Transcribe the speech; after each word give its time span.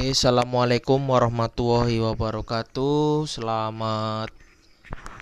Oke, 0.00 0.16
assalamualaikum 0.16 0.96
warahmatullahi 1.12 2.00
wabarakatuh. 2.00 3.28
Selamat 3.28 4.32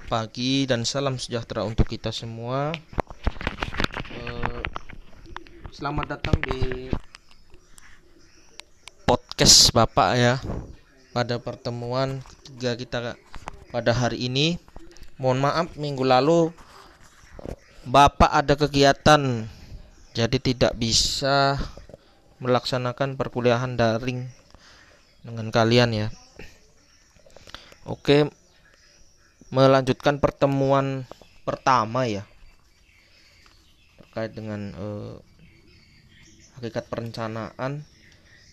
pagi 0.07 0.71
dan 0.71 0.87
salam 0.87 1.19
sejahtera 1.19 1.67
untuk 1.67 1.83
kita 1.91 2.15
semua. 2.15 2.71
Eh, 4.15 4.63
Selamat 5.75 6.15
datang 6.15 6.39
di 6.47 6.87
podcast 9.03 9.75
Bapak 9.75 10.11
ya. 10.15 10.39
Pada 11.11 11.43
pertemuan 11.43 12.23
ketiga 12.47 12.79
kita 12.79 12.99
pada 13.75 13.91
hari 13.91 14.31
ini. 14.31 14.63
Mohon 15.19 15.39
maaf 15.43 15.75
minggu 15.75 16.07
lalu 16.07 16.55
Bapak 17.83 18.31
ada 18.31 18.55
kegiatan 18.55 19.43
jadi 20.15 20.39
tidak 20.39 20.79
bisa 20.79 21.59
melaksanakan 22.39 23.19
perkuliahan 23.19 23.75
daring 23.75 24.38
dengan 25.23 25.51
kalian 25.51 25.91
ya. 25.95 26.09
Oke, 27.89 28.29
melanjutkan 29.49 30.21
pertemuan 30.21 31.09
pertama 31.49 32.05
ya 32.05 32.29
terkait 33.97 34.37
dengan 34.37 34.61
eh, 34.77 35.15
hakikat 36.61 36.85
perencanaan 36.93 37.87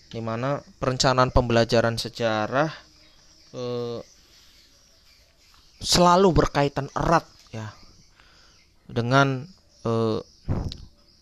di 0.07 0.23
mana 0.23 0.63
perencanaan 0.79 1.35
pembelajaran 1.35 1.99
sejarah 1.99 2.71
eh, 3.51 3.99
selalu 5.83 6.31
berkaitan 6.31 6.87
erat 6.95 7.27
ya 7.51 7.75
dengan 8.87 9.43
eh, 9.83 10.19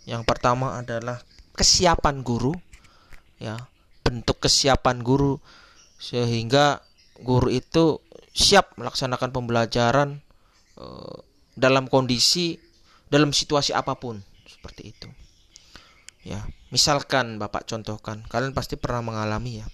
yang 0.06 0.22
pertama 0.22 0.78
adalah 0.78 1.18
kesiapan 1.58 2.22
guru 2.22 2.54
ya 3.42 3.58
bentuk 4.14 4.46
kesiapan 4.46 5.02
guru 5.02 5.42
sehingga 5.98 6.86
guru 7.18 7.50
itu 7.50 7.98
siap 8.30 8.78
melaksanakan 8.78 9.34
pembelajaran 9.34 10.22
eh, 10.78 11.18
dalam 11.58 11.90
kondisi 11.90 12.62
dalam 13.10 13.34
situasi 13.34 13.74
apa 13.74 13.98
pun 13.98 14.22
seperti 14.46 14.94
itu. 14.94 15.10
Ya 16.22 16.46
misalkan 16.70 17.42
bapak 17.42 17.66
contohkan 17.66 18.22
kalian 18.30 18.54
pasti 18.54 18.78
pernah 18.78 19.02
mengalami 19.02 19.66
ya. 19.66 19.68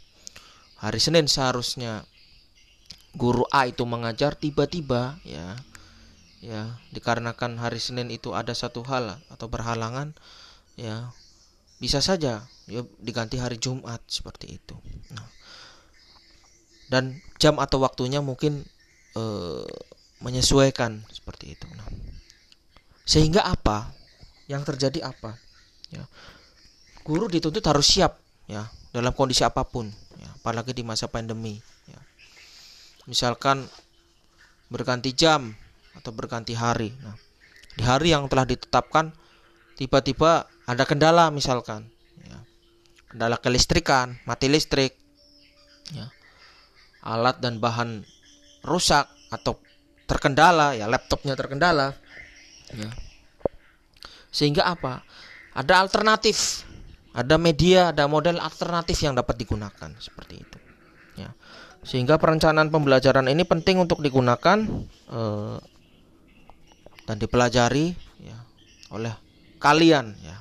Hari 0.79 0.99
Senin 1.03 1.27
seharusnya 1.27 2.07
guru 3.19 3.43
A 3.51 3.67
itu 3.67 3.83
mengajar 3.83 4.39
tiba-tiba 4.39 5.19
ya 5.27 5.59
ya 6.39 6.79
dikarenakan 6.95 7.59
hari 7.59 7.83
Senin 7.83 8.07
itu 8.07 8.31
ada 8.31 8.55
satu 8.55 8.87
hal 8.87 9.19
atau 9.27 9.51
berhalangan 9.51 10.15
ya 10.79 11.11
bisa 11.79 12.03
saja 12.03 12.43
ya 12.67 12.81
diganti 12.99 13.39
hari 13.39 13.57
Jumat 13.57 14.03
seperti 14.05 14.59
itu. 14.59 14.75
Nah, 15.15 15.27
dan 16.91 17.17
jam 17.39 17.57
atau 17.57 17.79
waktunya 17.81 18.19
mungkin 18.19 18.67
eh, 19.15 19.67
menyesuaikan 20.19 21.01
seperti 21.09 21.55
itu. 21.55 21.65
Nah, 21.73 21.87
sehingga 23.07 23.47
apa? 23.47 23.89
Yang 24.51 24.75
terjadi 24.75 25.09
apa? 25.09 25.39
Ya, 25.89 26.05
guru 27.01 27.31
dituntut 27.31 27.63
harus 27.65 27.87
siap 27.87 28.19
ya 28.45 28.69
dalam 28.93 29.15
kondisi 29.15 29.41
apa 29.41 29.65
pun, 29.65 29.89
ya, 30.19 30.29
apalagi 30.43 30.75
di 30.75 30.83
masa 30.85 31.09
pandemi. 31.09 31.57
Ya. 31.89 31.99
Misalkan 33.09 33.65
berganti 34.69 35.15
jam 35.15 35.55
atau 35.97 36.11
berganti 36.13 36.53
hari. 36.53 36.93
Nah, 37.01 37.17
di 37.73 37.83
hari 37.87 38.13
yang 38.13 38.29
telah 38.29 38.45
ditetapkan 38.45 39.15
tiba-tiba 39.79 40.45
ada 40.69 40.85
kendala 40.85 41.33
misalkan 41.33 41.89
ya. 42.21 42.37
kendala 43.09 43.41
kelistrikan 43.41 44.21
mati 44.29 44.45
listrik 44.45 44.93
ya. 45.89 46.05
alat 47.01 47.41
dan 47.41 47.57
bahan 47.57 48.05
rusak 48.61 49.09
atau 49.33 49.57
terkendala 50.05 50.77
ya 50.77 50.85
laptopnya 50.85 51.33
terkendala 51.33 51.97
ya. 52.69 52.89
sehingga 54.29 54.69
apa 54.69 55.01
ada 55.57 55.81
alternatif 55.81 56.69
ada 57.17 57.41
media 57.41 57.89
ada 57.89 58.05
model 58.05 58.37
alternatif 58.37 59.01
yang 59.01 59.17
dapat 59.17 59.41
digunakan 59.41 59.89
seperti 59.97 60.35
itu 60.37 60.57
ya 61.17 61.33
sehingga 61.81 62.21
perencanaan 62.21 62.69
pembelajaran 62.69 63.25
ini 63.25 63.41
penting 63.41 63.81
untuk 63.81 64.05
digunakan 64.05 64.61
eh, 65.09 65.57
dan 67.09 67.15
dipelajari 67.17 67.97
ya 68.21 68.37
oleh 68.93 69.17
kalian 69.57 70.13
ya 70.21 70.37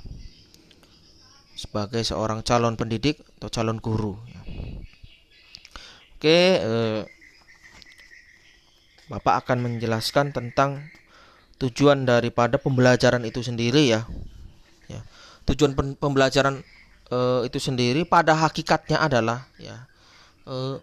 sebagai 1.58 2.06
seorang 2.06 2.46
calon 2.46 2.78
pendidik 2.78 3.18
atau 3.42 3.50
calon 3.50 3.82
guru 3.82 4.14
ya. 4.30 4.40
Oke, 6.18 6.38
eh, 6.62 7.02
Bapak 9.10 9.42
akan 9.42 9.66
menjelaskan 9.66 10.30
tentang 10.30 10.86
tujuan 11.58 12.06
daripada 12.06 12.62
pembelajaran 12.62 13.26
itu 13.26 13.42
sendiri 13.42 13.90
ya. 13.90 14.06
ya. 14.86 15.02
Tujuan 15.50 15.74
pembelajaran 15.98 16.62
eh, 17.10 17.40
itu 17.50 17.58
sendiri 17.58 18.06
pada 18.06 18.38
hakikatnya 18.38 19.02
adalah 19.02 19.50
ya 19.58 19.90
eh, 20.46 20.78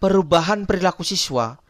perubahan 0.00 0.64
perilaku 0.64 1.04
siswa 1.04 1.60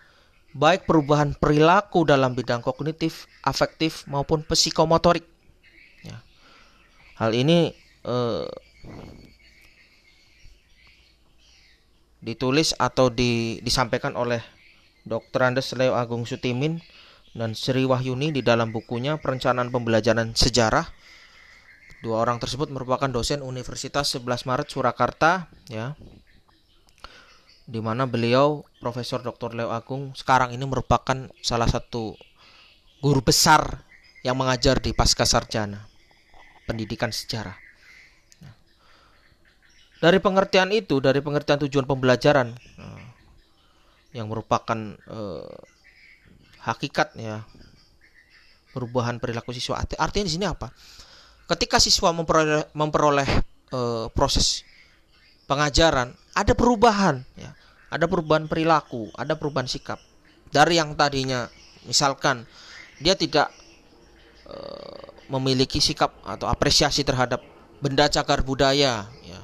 baik 0.56 0.88
perubahan 0.88 1.36
perilaku 1.36 2.08
dalam 2.08 2.32
bidang 2.32 2.64
kognitif, 2.64 3.28
afektif 3.44 4.04
maupun 4.08 4.42
psikomotorik. 4.42 5.37
Hal 7.18 7.34
ini 7.34 7.74
eh, 8.06 8.46
ditulis 12.22 12.78
atau 12.78 13.10
di, 13.10 13.58
disampaikan 13.66 14.14
oleh 14.14 14.38
Dr. 15.02 15.40
Andes 15.42 15.74
Leo 15.74 15.98
Agung 15.98 16.22
Sutimin 16.30 16.78
dan 17.34 17.58
Sri 17.58 17.82
Wahyuni 17.82 18.30
di 18.30 18.42
dalam 18.46 18.70
bukunya 18.70 19.18
Perencanaan 19.18 19.74
Pembelajaran 19.74 20.30
Sejarah. 20.38 20.86
Dua 21.98 22.22
orang 22.22 22.38
tersebut 22.38 22.70
merupakan 22.70 23.10
dosen 23.10 23.42
Universitas 23.42 24.14
11 24.14 24.46
Maret 24.46 24.70
Surakarta, 24.70 25.50
ya 25.66 25.98
di 27.66 27.82
mana 27.82 28.06
beliau 28.06 28.62
Profesor 28.78 29.20
Dr. 29.20 29.58
Leo 29.58 29.74
Agung 29.74 30.14
sekarang 30.14 30.54
ini 30.54 30.62
merupakan 30.64 31.28
salah 31.42 31.66
satu 31.66 32.14
guru 33.02 33.20
besar 33.20 33.82
yang 34.22 34.38
mengajar 34.38 34.78
di 34.78 34.94
pasca 34.94 35.26
sarjana 35.26 35.87
pendidikan 36.68 37.08
sejarah. 37.08 37.56
Dari 39.98 40.22
pengertian 40.22 40.70
itu, 40.70 41.00
dari 41.02 41.18
pengertian 41.18 41.58
tujuan 41.66 41.82
pembelajaran 41.82 42.54
nah, 42.78 43.02
yang 44.14 44.30
merupakan 44.30 44.94
eh, 44.94 45.54
hakikat 46.62 47.18
ya 47.18 47.42
perubahan 48.70 49.18
perilaku 49.18 49.50
siswa. 49.50 49.80
Artinya 49.80 50.26
di 50.28 50.32
sini 50.38 50.46
apa? 50.46 50.70
Ketika 51.50 51.82
siswa 51.82 52.14
memperoleh, 52.14 52.70
memperoleh 52.78 53.30
eh, 53.74 54.06
proses 54.14 54.62
pengajaran 55.48 56.12
ada 56.36 56.52
perubahan 56.52 57.24
ya 57.34 57.50
ada 57.88 58.04
perubahan 58.04 58.44
perilaku 58.44 59.08
ada 59.16 59.32
perubahan 59.32 59.64
sikap 59.64 59.96
dari 60.52 60.76
yang 60.76 60.92
tadinya 60.92 61.48
misalkan 61.88 62.44
dia 63.00 63.16
tidak 63.16 63.48
e, 64.48 64.56
memiliki 65.28 65.78
sikap 65.78 66.16
atau 66.24 66.48
apresiasi 66.48 67.04
terhadap 67.04 67.44
benda 67.78 68.08
cagar 68.08 68.42
budaya 68.42 69.06
ya. 69.22 69.40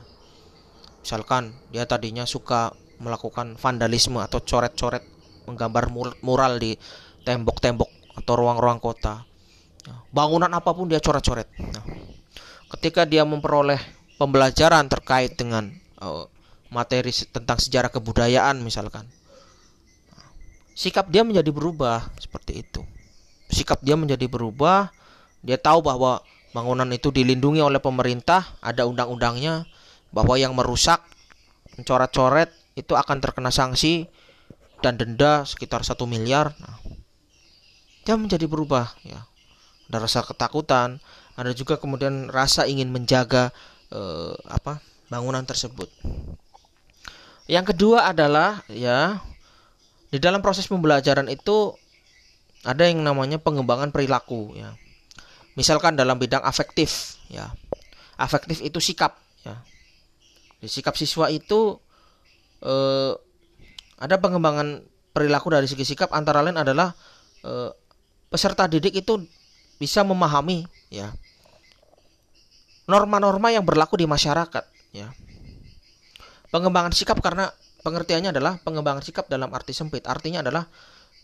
Misalkan 1.05 1.53
dia 1.71 1.85
tadinya 1.85 2.25
suka 2.25 2.73
melakukan 2.99 3.61
vandalisme 3.61 4.19
atau 4.19 4.41
coret-coret 4.41 5.05
menggambar 5.45 5.93
mural 6.25 6.57
di 6.57 6.75
tembok-tembok 7.23 8.17
atau 8.17 8.33
ruang-ruang 8.35 8.81
kota. 8.81 9.29
Ya, 9.85 10.01
bangunan 10.09 10.49
apa 10.49 10.73
pun 10.73 10.89
dia 10.89 11.05
coret-coret. 11.05 11.47
Nah, 11.61 11.85
ketika 12.73 13.05
dia 13.05 13.29
memperoleh 13.29 13.79
pembelajaran 14.17 14.89
terkait 14.89 15.37
dengan 15.37 15.69
uh, 16.01 16.25
materi 16.73 17.15
tentang 17.31 17.59
sejarah 17.63 17.91
kebudayaan 17.93 18.59
misalkan 18.59 19.07
sikap 20.75 21.07
dia 21.07 21.23
menjadi 21.23 21.55
berubah 21.55 22.03
seperti 22.19 22.67
itu 22.67 22.83
sikap 23.55 23.81
dia 23.81 23.95
menjadi 23.95 24.27
berubah 24.27 24.91
dia 25.41 25.57
tahu 25.57 25.81
bahwa 25.87 26.21
bangunan 26.51 26.87
itu 26.91 27.15
dilindungi 27.15 27.63
oleh 27.63 27.79
pemerintah 27.79 28.45
ada 28.59 28.85
undang-undangnya 28.85 29.65
bahwa 30.11 30.35
yang 30.35 30.55
merusak 30.55 31.03
mencoret-coret 31.79 32.51
itu 32.75 32.99
akan 32.99 33.23
terkena 33.23 33.55
sanksi 33.55 34.11
dan 34.83 34.99
denda 34.99 35.47
sekitar 35.47 35.87
satu 35.87 36.05
miliar 36.11 36.51
nah, 36.59 36.79
dia 38.03 38.19
menjadi 38.19 38.51
berubah 38.51 38.91
ya 39.07 39.23
ada 39.89 39.99
rasa 40.03 40.27
ketakutan 40.27 40.99
ada 41.35 41.51
juga 41.51 41.79
kemudian 41.79 42.31
rasa 42.31 42.67
ingin 42.67 42.91
menjaga 42.95 43.51
eh, 43.91 44.35
apa 44.47 44.79
bangunan 45.11 45.43
tersebut. 45.43 45.91
Yang 47.45 47.75
kedua 47.75 48.09
adalah 48.09 48.65
ya 48.73 49.21
di 50.09 50.19
dalam 50.23 50.41
proses 50.41 50.65
pembelajaran 50.71 51.29
itu 51.29 51.77
ada 52.65 52.89
yang 52.89 53.05
namanya 53.05 53.37
pengembangan 53.37 53.93
perilaku 53.93 54.57
ya. 54.57 54.73
Misalkan 55.55 55.95
dalam 55.95 56.19
bidang 56.19 56.43
afektif 56.43 57.21
ya. 57.31 57.53
Afektif 58.17 58.65
itu 58.65 58.79
sikap 58.81 59.19
ya. 59.45 59.61
di 60.59 60.69
sikap 60.71 60.97
siswa 60.97 61.29
itu 61.29 61.77
eh, 62.65 63.13
ada 64.01 64.17
pengembangan 64.19 64.83
perilaku 65.15 65.53
dari 65.53 65.69
segi 65.71 65.85
sikap 65.87 66.11
antara 66.11 66.41
lain 66.41 66.59
adalah 66.59 66.91
eh, 67.45 67.71
peserta 68.33 68.67
didik 68.67 68.99
itu 68.99 69.23
bisa 69.79 70.03
memahami 70.03 70.67
ya 70.91 71.13
norma-norma 72.89 73.51
yang 73.53 73.67
berlaku 73.67 73.99
di 74.01 74.07
masyarakat 74.07 74.65
ya 74.95 75.11
pengembangan 76.55 76.95
sikap 76.95 77.19
karena 77.19 77.51
pengertiannya 77.83 78.31
adalah 78.31 78.59
pengembangan 78.63 79.03
sikap 79.03 79.27
dalam 79.27 79.51
arti 79.53 79.75
sempit 79.75 80.07
artinya 80.07 80.41
adalah 80.41 80.67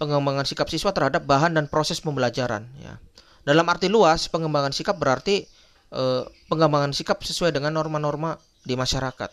pengembangan 0.01 0.49
sikap 0.49 0.73
siswa 0.73 0.97
terhadap 0.97 1.29
bahan 1.29 1.53
dan 1.53 1.69
proses 1.69 2.01
pembelajaran 2.01 2.65
ya 2.81 2.97
dalam 3.45 3.67
arti 3.69 3.89
luas 3.89 4.29
pengembangan 4.29 4.73
sikap 4.73 4.97
berarti 4.97 5.45
eh, 5.93 6.23
pengembangan 6.49 6.93
sikap 6.93 7.21
sesuai 7.25 7.57
dengan 7.57 7.73
norma-norma 7.77 8.37
di 8.65 8.77
masyarakat. 8.77 9.31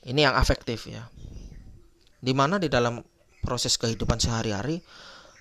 Ini 0.00 0.32
yang 0.32 0.34
afektif 0.36 0.88
ya. 0.88 1.04
Di 2.20 2.32
mana 2.32 2.56
di 2.56 2.72
dalam 2.72 3.04
proses 3.44 3.76
kehidupan 3.76 4.16
sehari-hari 4.16 4.80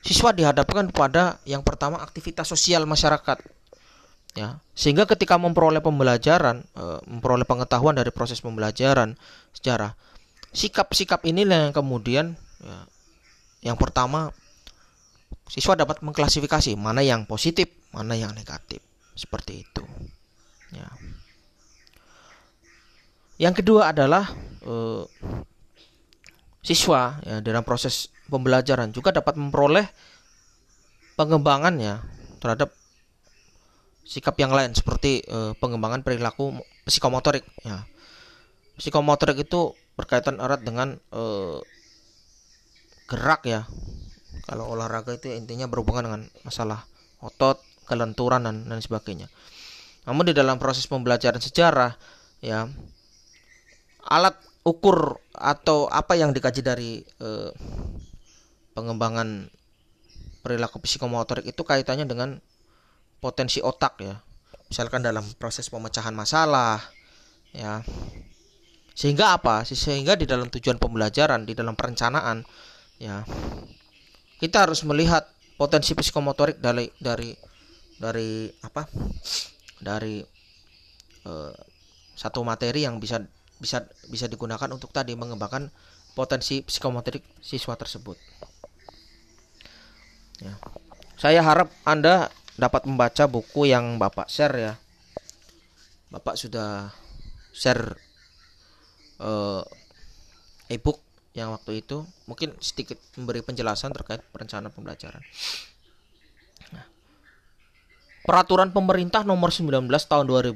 siswa 0.03 0.31
dihadapkan 0.31 0.91
pada 0.95 1.39
yang 1.43 1.63
pertama 1.63 1.99
aktivitas 1.99 2.47
sosial 2.47 2.87
masyarakat 2.87 3.43
ya 4.31 4.63
sehingga 4.71 5.03
ketika 5.03 5.35
memperoleh 5.35 5.83
pembelajaran 5.83 6.63
eh, 6.63 6.99
memperoleh 7.03 7.43
pengetahuan 7.43 7.99
dari 7.99 8.07
proses 8.15 8.39
pembelajaran 8.39 9.19
sejarah 9.51 9.91
sikap-sikap 10.55 11.27
inilah 11.27 11.67
yang 11.67 11.75
kemudian 11.75 12.39
ya, 12.63 12.79
yang 13.59 13.75
pertama 13.75 14.31
siswa 15.49 15.75
dapat 15.75 15.99
mengklasifikasi 16.05 16.77
mana 16.77 17.03
yang 17.03 17.25
positif 17.25 17.67
mana 17.93 18.13
yang 18.13 18.31
negatif. 18.37 18.81
Seperti 19.17 19.65
itu. 19.65 19.83
Ya. 20.71 20.87
Yang 23.39 23.63
kedua 23.63 23.91
adalah 23.91 24.29
eh, 24.63 25.03
siswa 26.61 27.17
ya 27.23 27.39
dalam 27.39 27.63
proses 27.63 28.11
pembelajaran 28.29 28.91
juga 28.93 29.15
dapat 29.15 29.39
memperoleh 29.39 29.87
pengembangannya 31.15 32.03
terhadap 32.39 32.75
sikap 34.05 34.35
yang 34.37 34.53
lain 34.53 34.75
seperti 34.75 35.25
eh, 35.25 35.51
pengembangan 35.57 36.05
perilaku 36.05 36.55
psikomotorik 36.85 37.43
ya. 37.65 37.83
Psikomotorik 38.79 39.43
itu 39.43 39.75
berkaitan 39.99 40.39
erat 40.39 40.63
dengan 40.63 40.95
eh, 41.11 41.59
gerak 43.09 43.41
ya. 43.49 43.65
Kalau 44.45 44.69
olahraga 44.69 45.17
itu 45.17 45.33
intinya 45.33 45.65
berhubungan 45.65 46.05
dengan 46.05 46.21
masalah 46.45 46.85
otot, 47.21 47.61
kelenturan 47.89 48.45
dan 48.45 48.69
lain 48.69 48.81
sebagainya. 48.81 49.27
Namun 50.05 50.29
di 50.29 50.33
dalam 50.33 50.61
proses 50.61 50.85
pembelajaran 50.85 51.41
sejarah 51.41 51.93
ya 52.39 52.69
alat 54.07 54.33
ukur 54.63 55.19
atau 55.35 55.91
apa 55.91 56.15
yang 56.15 56.31
dikaji 56.31 56.61
dari 56.63 57.03
eh, 57.03 57.51
pengembangan 58.73 59.51
perilaku 60.39 60.79
psikomotorik 60.79 61.45
itu 61.45 61.61
kaitannya 61.67 62.07
dengan 62.07 62.39
potensi 63.19 63.59
otak 63.59 63.93
ya 63.99 64.15
misalkan 64.71 65.03
dalam 65.03 65.25
proses 65.35 65.67
pemecahan 65.67 66.15
masalah 66.15 66.79
ya 67.51 67.83
sehingga 68.95 69.35
apa 69.35 69.67
sehingga 69.67 70.15
di 70.15 70.23
dalam 70.23 70.47
tujuan 70.47 70.79
pembelajaran 70.79 71.43
di 71.43 71.57
dalam 71.57 71.75
perencanaan 71.75 72.45
ya 72.99 73.23
kita 74.43 74.67
harus 74.67 74.83
melihat 74.83 75.27
potensi 75.55 75.95
psikomotorik 75.95 76.59
dari 76.59 76.87
dari 76.99 77.31
dari 77.99 78.47
apa 78.63 78.87
dari 79.79 80.23
eh, 81.27 81.55
satu 82.15 82.43
materi 82.43 82.83
yang 82.83 82.99
bisa 82.99 83.19
bisa 83.59 83.83
bisa 84.07 84.27
digunakan 84.27 84.67
untuk 84.71 84.91
tadi 84.91 85.15
mengembangkan 85.15 85.67
potensi 86.15 86.63
psikomotorik 86.63 87.23
siswa 87.43 87.75
tersebut. 87.75 88.15
Ya. 90.39 90.55
Saya 91.19 91.43
harap 91.43 91.67
Anda 91.83 92.31
dapat 92.55 92.87
membaca 92.87 93.27
buku 93.27 93.67
yang 93.67 93.99
Bapak 93.99 94.31
share 94.31 94.55
ya. 94.55 94.73
Bapak 96.11 96.39
sudah 96.39 96.91
share 97.51 97.99
uh, 99.19 99.63
e-book 100.71 101.08
yang 101.37 101.53
waktu 101.53 101.85
itu 101.85 102.03
mungkin 102.25 102.57
sedikit 102.57 102.97
memberi 103.15 103.45
penjelasan 103.45 103.93
terkait 103.93 104.25
perencanaan 104.33 104.73
pembelajaran. 104.73 105.21
Nah, 106.73 106.85
Peraturan 108.25 108.69
pemerintah 108.75 109.25
nomor 109.25 109.49
19 109.49 109.89
tahun 109.89 110.25
2005 110.29 110.53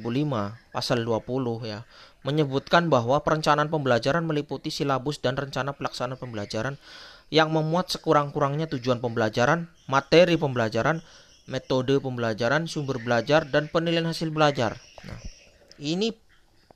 pasal 0.76 0.98
20 1.02 1.66
ya 1.66 1.88
menyebutkan 2.24 2.88
bahwa 2.88 3.20
perencanaan 3.20 3.68
pembelajaran 3.68 4.24
meliputi 4.24 4.72
silabus 4.72 5.20
dan 5.20 5.36
rencana 5.36 5.76
pelaksanaan 5.76 6.16
pembelajaran 6.20 6.80
yang 7.34 7.52
memuat 7.52 7.90
sekurang-kurangnya 7.90 8.70
tujuan 8.78 9.02
pembelajaran, 9.02 9.68
materi 9.90 10.38
pembelajaran, 10.38 11.02
metode 11.50 11.98
pembelajaran, 12.00 12.70
sumber 12.70 13.02
belajar, 13.02 13.50
dan 13.50 13.68
penilaian 13.68 14.08
hasil 14.08 14.30
belajar. 14.30 14.78
Nah, 15.04 15.20
ini 15.82 16.14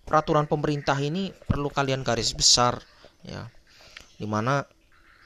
peraturan 0.03 0.49
pemerintah 0.49 0.97
ini 0.97 1.29
perlu 1.45 1.69
kalian 1.69 2.01
garis 2.01 2.33
besar 2.33 2.81
ya. 3.23 3.47
Di 4.17 4.25
mana 4.25 4.65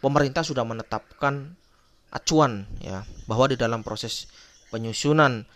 pemerintah 0.03 0.43
sudah 0.43 0.67
menetapkan 0.67 1.55
acuan 2.11 2.67
ya 2.83 3.07
bahwa 3.25 3.47
di 3.47 3.55
dalam 3.55 3.87
proses 3.87 4.27
penyusunan 4.67 5.47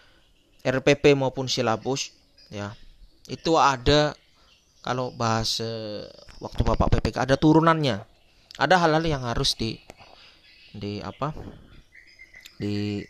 RPP 0.63 1.19
maupun 1.19 1.51
silabus 1.51 2.15
ya 2.47 2.71
itu 3.27 3.59
ada 3.59 4.15
kalau 4.85 5.11
bahas 5.11 5.59
waktu 6.37 6.61
Bapak 6.61 6.93
PPK 6.93 7.25
ada 7.25 7.35
turunannya. 7.35 8.05
Ada 8.55 8.79
hal-hal 8.79 9.03
yang 9.03 9.23
harus 9.25 9.57
di 9.57 9.81
di 10.71 11.01
apa? 11.03 11.33
di 12.55 13.03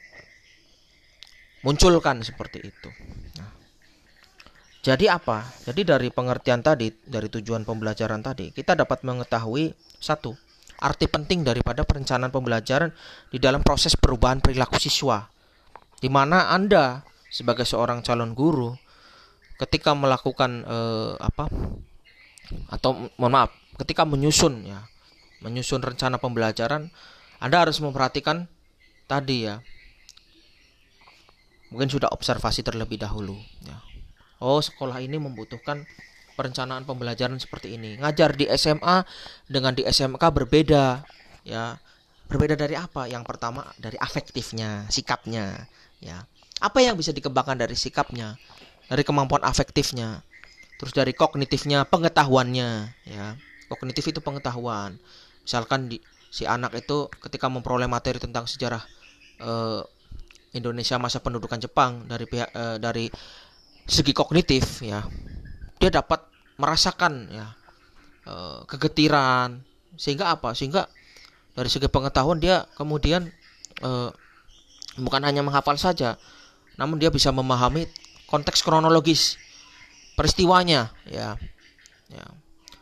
munculkan 1.62 2.22
seperti 2.26 2.66
itu. 2.66 2.90
Nah, 3.38 3.50
jadi 4.86 5.18
apa? 5.18 5.42
Jadi 5.66 5.82
dari 5.82 6.14
pengertian 6.14 6.62
tadi, 6.62 6.94
dari 6.94 7.26
tujuan 7.26 7.66
pembelajaran 7.66 8.22
tadi, 8.22 8.54
kita 8.54 8.78
dapat 8.78 9.02
mengetahui 9.02 9.74
satu, 9.98 10.38
arti 10.78 11.10
penting 11.10 11.42
daripada 11.42 11.82
perencanaan 11.82 12.30
pembelajaran 12.30 12.94
di 13.34 13.42
dalam 13.42 13.66
proses 13.66 13.98
perubahan 13.98 14.46
perilaku 14.46 14.78
siswa. 14.78 15.26
Di 15.98 16.06
mana 16.06 16.54
Anda 16.54 17.02
sebagai 17.34 17.66
seorang 17.66 18.06
calon 18.06 18.38
guru 18.38 18.78
ketika 19.58 19.98
melakukan 19.98 20.62
eh, 20.62 21.14
apa 21.18 21.50
atau 22.70 23.10
mohon 23.18 23.34
maaf 23.34 23.52
ketika 23.82 24.06
menyusun 24.06 24.70
ya 24.70 24.86
menyusun 25.42 25.82
rencana 25.82 26.22
pembelajaran 26.22 26.94
Anda 27.42 27.66
harus 27.66 27.82
memperhatikan 27.82 28.46
tadi 29.10 29.50
ya 29.50 29.66
mungkin 31.74 31.90
sudah 31.90 32.12
observasi 32.14 32.62
terlebih 32.62 33.02
dahulu 33.02 33.34
ya 33.66 33.95
oh 34.40 34.60
sekolah 34.60 35.00
ini 35.04 35.20
membutuhkan 35.20 35.84
perencanaan 36.36 36.84
pembelajaran 36.84 37.40
seperti 37.40 37.80
ini. 37.80 37.96
Ngajar 37.98 38.36
di 38.36 38.46
SMA 38.60 39.08
dengan 39.48 39.72
di 39.72 39.88
SMK 39.88 40.22
berbeda 40.22 41.02
ya. 41.48 41.80
Berbeda 42.26 42.58
dari 42.58 42.74
apa? 42.76 43.06
Yang 43.06 43.24
pertama 43.30 43.70
dari 43.80 43.96
afektifnya 44.02 44.90
sikapnya 44.92 45.70
ya. 46.04 46.26
Apa 46.60 46.84
yang 46.84 47.00
bisa 47.00 47.16
dikembangkan 47.16 47.56
dari 47.62 47.78
sikapnya? 47.78 48.36
Dari 48.86 49.04
kemampuan 49.06 49.46
afektifnya. 49.46 50.22
Terus 50.76 50.92
dari 50.92 51.16
kognitifnya 51.16 51.88
pengetahuannya 51.88 52.70
ya. 53.08 53.26
Kognitif 53.72 54.10
itu 54.10 54.20
pengetahuan. 54.22 54.98
Misalkan 55.46 55.90
di, 55.90 56.02
si 56.34 56.44
anak 56.50 56.74
itu 56.76 57.08
ketika 57.22 57.48
memperoleh 57.48 57.86
materi 57.86 58.18
tentang 58.18 58.50
sejarah 58.50 58.82
eh, 59.40 59.82
Indonesia 60.58 60.98
masa 60.98 61.22
pendudukan 61.22 61.62
Jepang 61.62 62.10
dari 62.10 62.26
pihak 62.26 62.50
eh, 62.50 62.78
dari 62.82 63.06
segi 63.86 64.12
kognitif 64.12 64.82
ya. 64.82 65.06
Dia 65.78 65.90
dapat 65.94 66.26
merasakan 66.58 67.30
ya 67.30 67.48
eh, 68.26 68.60
kegetiran. 68.70 69.62
Sehingga 69.96 70.36
apa? 70.36 70.52
Sehingga 70.58 70.90
dari 71.56 71.72
segi 71.72 71.88
pengetahuan 71.88 72.42
dia 72.42 72.66
kemudian 72.76 73.30
eh, 73.82 74.10
bukan 75.00 75.22
hanya 75.24 75.46
menghafal 75.46 75.80
saja 75.80 76.20
namun 76.76 77.00
dia 77.00 77.08
bisa 77.08 77.32
memahami 77.32 77.88
konteks 78.28 78.60
kronologis 78.66 79.40
peristiwanya 80.20 80.92
ya. 81.08 81.40
Ya. 82.12 82.26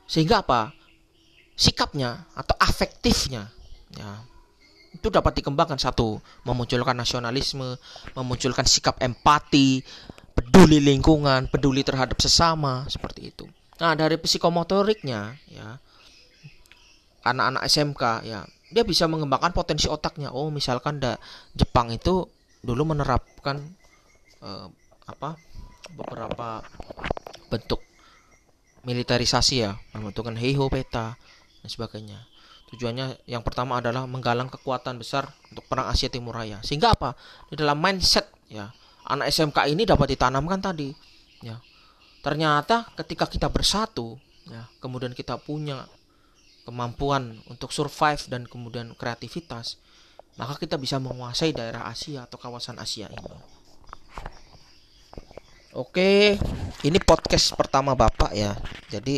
Sehingga 0.09 0.41
apa? 0.41 0.73
Sikapnya 1.53 2.25
atau 2.33 2.57
afektifnya 2.57 3.53
ya 3.93 4.25
itu 4.93 5.09
dapat 5.09 5.41
dikembangkan. 5.41 5.77
Satu 5.81 6.21
memunculkan 6.45 6.93
nasionalisme 6.93 7.77
memunculkan 8.13 8.65
sikap 8.65 9.01
empati 9.01 9.81
peduli 10.33 10.81
lingkungan 10.81 11.49
peduli 11.49 11.85
terhadap 11.85 12.17
sesama 12.19 12.85
seperti 12.89 13.33
itu 13.33 13.45
nah 13.77 13.93
dari 13.97 14.17
psikomotoriknya 14.17 15.37
ya 15.49 15.77
anak-anak 17.23 17.63
SMK 17.65 18.03
ya 18.27 18.45
dia 18.73 18.83
bisa 18.83 19.05
mengembangkan 19.05 19.53
potensi 19.53 19.85
otaknya 19.85 20.33
oh 20.33 20.49
misalkan 20.49 20.97
da 20.99 21.15
Jepang 21.53 21.93
itu 21.93 22.25
dulu 22.63 22.95
menerapkan 22.95 23.61
uh, 24.41 24.67
apa 25.05 25.35
beberapa 25.93 26.63
bentuk 27.51 27.83
militerisasi 28.83 29.55
ya, 29.63 29.79
membentukkan 29.95 30.35
Heiho 30.35 30.67
peta 30.67 31.15
dan 31.63 31.69
sebagainya. 31.71 32.19
Tujuannya 32.73 33.29
yang 33.29 33.45
pertama 33.45 33.79
adalah 33.79 34.03
menggalang 34.09 34.51
kekuatan 34.51 34.99
besar 34.99 35.31
untuk 35.53 35.63
perang 35.69 35.87
Asia 35.87 36.11
Timur 36.11 36.35
Raya. 36.35 36.59
Sehingga 36.65 36.91
apa? 36.97 37.15
Di 37.47 37.55
dalam 37.55 37.79
mindset 37.79 38.27
ya, 38.51 38.73
anak 39.13 39.29
SMK 39.29 39.69
ini 39.69 39.85
dapat 39.85 40.17
ditanamkan 40.17 40.59
tadi 40.59 40.89
ya. 41.45 41.61
Ternyata 42.23 42.87
ketika 42.97 43.27
kita 43.27 43.51
bersatu 43.51 44.15
ya, 44.47 44.65
kemudian 44.79 45.11
kita 45.11 45.35
punya 45.37 45.85
kemampuan 46.63 47.43
untuk 47.51 47.75
survive 47.75 48.23
dan 48.31 48.47
kemudian 48.47 48.95
kreativitas, 48.95 49.75
maka 50.39 50.55
kita 50.55 50.79
bisa 50.79 50.97
menguasai 51.03 51.51
daerah 51.51 51.91
Asia 51.91 52.23
atau 52.23 52.39
kawasan 52.39 52.79
Asia 52.79 53.11
ini. 53.11 53.35
Oke, 55.73 56.37
ini 56.85 56.97
podcast 57.01 57.57
pertama 57.57 57.97
Bapak 57.97 58.31
ya. 58.31 58.53
Jadi 58.93 59.17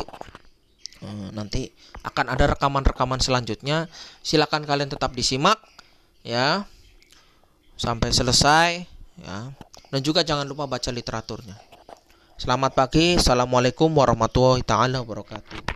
eh, 1.04 1.30
nanti 1.36 1.68
akan 2.02 2.32
ada 2.32 2.56
rekaman-rekaman 2.58 3.20
selanjutnya. 3.22 3.92
Silakan 4.24 4.64
kalian 4.64 4.90
tetap 4.90 5.12
disimak 5.14 5.60
ya 6.26 6.66
sampai 7.76 8.10
selesai 8.10 8.88
ya. 9.20 9.52
Dan 9.96 10.04
juga 10.04 10.28
jangan 10.28 10.44
lupa 10.44 10.68
baca 10.68 10.92
literaturnya. 10.92 11.56
Selamat 12.36 12.76
pagi. 12.76 13.16
Assalamualaikum 13.16 13.88
warahmatullahi 13.96 14.60
taala 14.60 15.00
wabarakatuh. 15.00 15.75